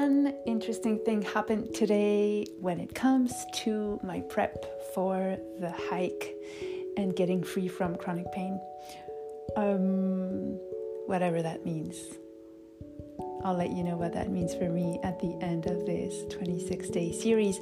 [0.00, 4.56] one interesting thing happened today when it comes to my prep
[4.92, 6.34] for the hike
[6.96, 8.60] and getting free from chronic pain.
[9.56, 10.58] Um,
[11.06, 11.94] whatever that means.
[13.44, 16.90] I'll let you know what that means for me at the end of this 26
[16.90, 17.60] day series.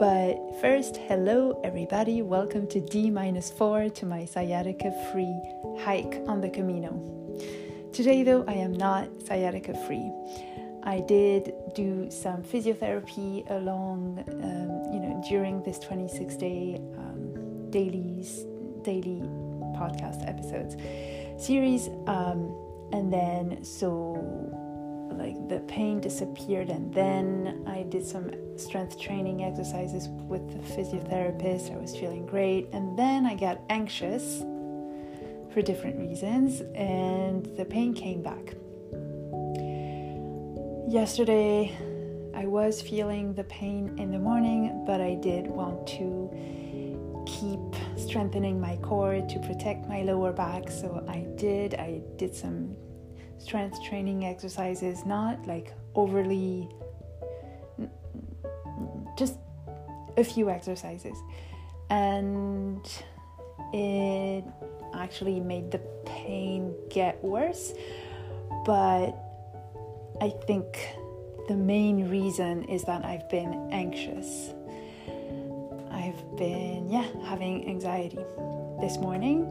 [0.00, 5.40] But first, hello everybody, welcome to D minus 4 to my sciatica free
[5.84, 6.90] hike on the Camino.
[7.92, 10.12] Today, though, I am not sciatica free.
[10.82, 18.26] I did do some physiotherapy along, um, you know, during this 26 day um, daily,
[18.82, 19.20] daily
[19.76, 20.76] podcast episodes
[21.38, 21.88] series.
[22.06, 22.54] Um,
[22.92, 24.50] and then, so
[25.12, 31.74] like the pain disappeared, and then I did some strength training exercises with the physiotherapist.
[31.74, 34.40] I was feeling great, and then I got anxious
[35.52, 38.54] for different reasons, and the pain came back
[40.90, 41.72] yesterday
[42.34, 46.28] I was feeling the pain in the morning, but I did want to
[47.26, 47.60] keep
[47.96, 50.68] strengthening my core to protect my lower back.
[50.68, 51.74] So I did.
[51.74, 52.74] I did some
[53.38, 56.68] strength training exercises, not like overly,
[59.16, 59.36] just
[60.16, 61.16] a few exercises.
[61.88, 62.84] And
[63.72, 64.44] it
[64.92, 67.74] actually made the pain get worse.
[68.66, 69.29] But
[70.20, 70.66] I think
[71.48, 74.52] the main reason is that I've been anxious.
[75.90, 78.18] I've been, yeah, having anxiety.
[78.80, 79.46] This morning,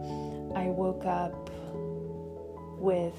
[0.56, 1.50] I woke up
[2.78, 3.16] with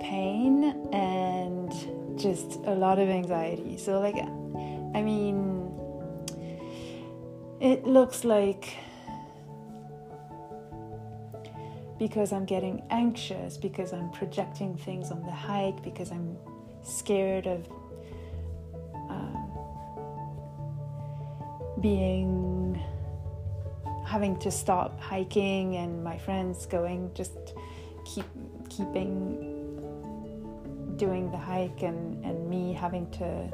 [0.00, 1.72] pain and
[2.18, 3.78] just a lot of anxiety.
[3.78, 5.72] So, like, I mean,
[7.60, 8.74] it looks like
[12.00, 16.34] because I'm getting anxious, because I'm projecting things on the hike, because I'm
[16.82, 17.68] scared of
[19.10, 19.50] um,
[21.82, 22.82] being
[24.06, 27.52] having to stop hiking and my friends going just
[28.06, 28.24] keep
[28.70, 29.46] keeping
[30.96, 33.52] doing the hike and, and me having to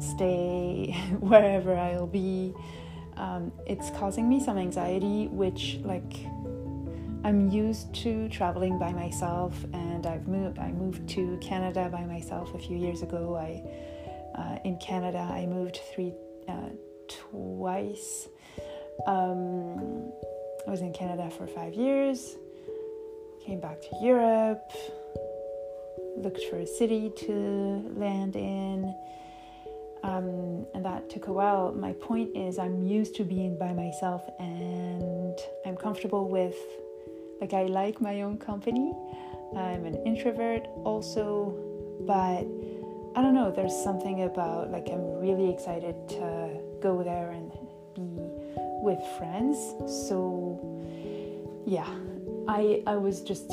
[0.00, 2.54] stay wherever I'll be.
[3.18, 6.14] Um, it's causing me some anxiety, which like
[7.24, 10.58] I'm used to traveling by myself, and I've moved.
[10.58, 13.36] I moved to Canada by myself a few years ago.
[13.36, 13.62] I
[14.34, 16.12] uh, in Canada I moved three
[16.48, 16.70] uh,
[17.08, 18.28] twice.
[19.06, 20.10] Um,
[20.66, 22.36] I was in Canada for five years.
[23.46, 24.72] Came back to Europe.
[26.16, 28.94] Looked for a city to land in.
[30.02, 31.72] Um, and that took a while.
[31.72, 36.56] My point is, I'm used to being by myself and I'm comfortable with
[37.42, 38.94] like, I like my own company.
[39.56, 41.52] I'm an introvert also,
[42.06, 42.46] but
[43.16, 47.50] I don't know, there's something about like I'm really excited to go there and
[47.96, 48.06] be
[48.80, 49.58] with friends.
[50.06, 50.56] So,
[51.66, 51.92] yeah,
[52.46, 53.50] I, I was just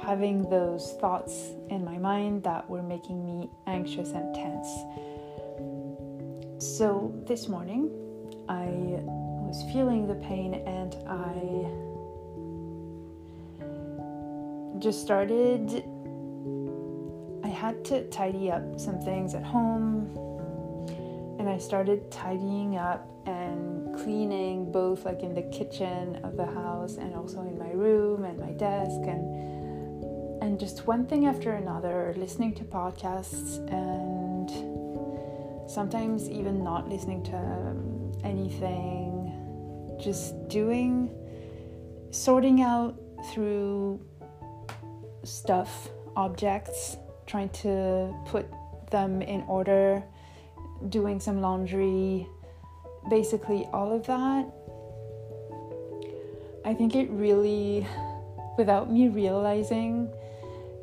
[0.00, 4.68] having those thoughts in my mind that were making me anxious and tense.
[6.64, 7.90] So, this morning,
[8.48, 8.64] I
[9.44, 11.91] was feeling the pain and I
[14.82, 15.84] just started,
[17.44, 20.10] I had to tidy up some things at home.
[21.38, 26.96] And I started tidying up and cleaning both like in the kitchen of the house
[26.96, 29.52] and also in my room and my desk and
[30.42, 34.50] and just one thing after another, listening to podcasts and
[35.70, 39.32] sometimes even not listening to um, anything,
[40.02, 41.08] just doing,
[42.10, 43.00] sorting out
[43.32, 44.04] through
[45.24, 46.96] stuff, objects,
[47.26, 48.46] trying to put
[48.90, 50.02] them in order,
[50.88, 52.26] doing some laundry,
[53.08, 54.46] basically all of that.
[56.64, 57.86] I think it really,
[58.56, 60.08] without me realizing,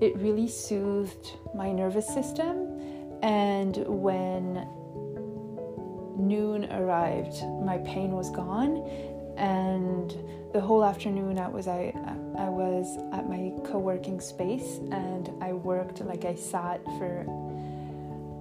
[0.02, 2.80] it really soothed my nervous system.
[3.22, 4.68] And when
[6.18, 8.84] noon arrived, my pain was gone,
[9.40, 10.14] and
[10.54, 11.94] the whole afternoon I was I
[12.38, 17.26] I was at my co-working space and I worked like I sat for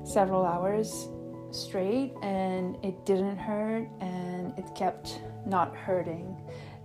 [0.05, 1.09] several hours
[1.51, 6.37] straight and it didn't hurt and it kept not hurting.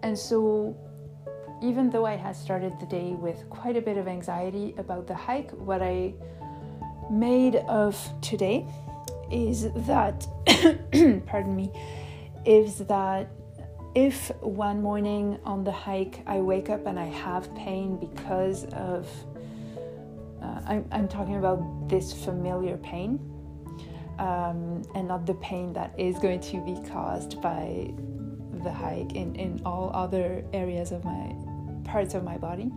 [0.03, 0.75] And so
[1.61, 5.15] even though I had started the day with quite a bit of anxiety about the
[5.15, 6.13] hike, what I
[7.09, 8.67] made of today
[9.31, 10.27] is that
[11.25, 11.71] pardon me
[12.45, 13.29] is that
[13.95, 19.07] if one morning on the hike I wake up and I have pain because of
[20.41, 23.19] uh, I'm, I'm talking about this familiar pain
[24.19, 27.93] um, and not the pain that is going to be caused by
[28.63, 31.35] the hike in, in all other areas of my
[31.83, 32.71] parts of my body.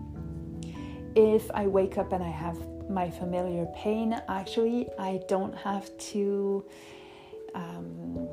[1.14, 2.58] If I wake up and I have
[2.90, 6.64] my familiar pain, actually, I don't have to
[7.56, 8.28] um,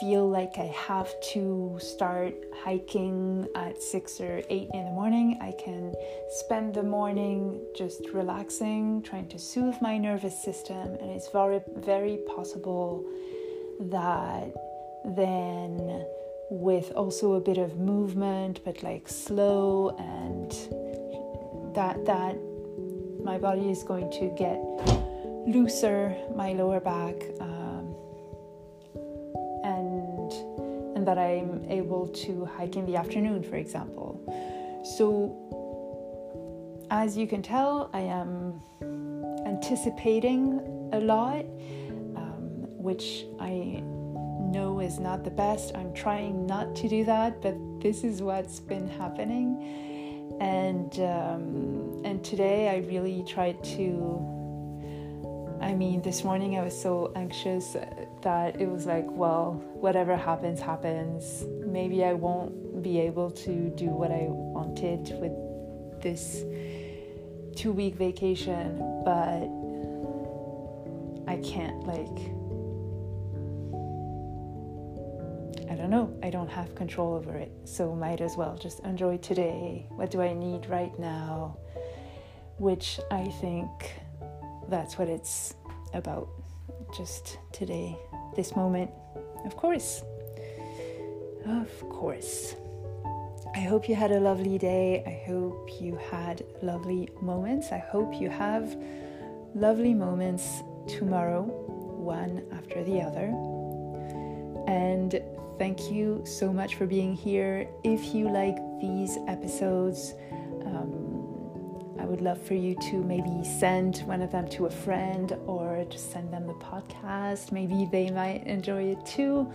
[0.00, 5.38] feel like I have to start hiking at six or eight in the morning.
[5.40, 5.94] I can
[6.30, 12.18] spend the morning just relaxing, trying to soothe my nervous system, and it's very, very
[12.36, 13.04] possible
[13.80, 14.52] that
[15.04, 16.04] then
[16.50, 20.52] with also a bit of movement but like slow and
[21.74, 22.36] that that
[23.22, 24.56] my body is going to get
[25.46, 27.65] looser my lower back um,
[31.06, 34.10] that I'm able to hike in the afternoon for example
[34.96, 35.10] so
[36.90, 38.60] as you can tell I am
[39.46, 40.60] anticipating
[40.92, 41.44] a lot
[42.16, 43.82] um, which I
[44.50, 45.74] know is not the best.
[45.74, 49.46] I'm trying not to do that, but this is what's been happening.
[50.40, 54.35] And um, and today I really tried to.
[55.66, 57.76] I mean, this morning I was so anxious
[58.22, 61.44] that it was like, well, whatever happens, happens.
[61.66, 65.32] Maybe I won't be able to do what I wanted with
[66.00, 66.44] this
[67.56, 69.42] two week vacation, but
[71.26, 72.18] I can't like
[75.68, 77.50] I don't know, I don't have control over it.
[77.64, 79.86] So might as well just enjoy today.
[79.96, 81.56] What do I need right now?
[82.56, 83.68] Which I think
[84.68, 85.54] that's what it's
[85.94, 86.28] about.
[86.96, 87.98] Just today,
[88.36, 88.90] this moment.
[89.44, 90.02] Of course.
[91.44, 92.54] Of course.
[93.54, 95.02] I hope you had a lovely day.
[95.06, 97.72] I hope you had lovely moments.
[97.72, 98.76] I hope you have
[99.54, 103.32] lovely moments tomorrow, one after the other.
[104.68, 105.20] And
[105.58, 107.66] Thank you so much for being here.
[107.82, 110.12] If you like these episodes,
[112.16, 116.12] would love for you to maybe send one of them to a friend or just
[116.12, 117.52] send them the podcast.
[117.52, 119.52] Maybe they might enjoy it too.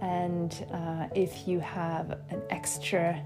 [0.00, 3.20] And uh, if you have an extra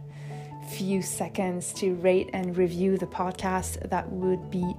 [0.71, 4.75] few seconds to rate and review the podcast, that would be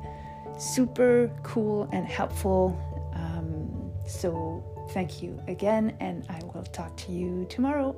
[0.58, 2.76] super cool and helpful.
[3.14, 7.96] Um, so Thank you again, and I will talk to you tomorrow.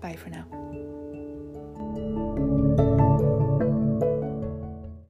[0.00, 0.93] Bye for now.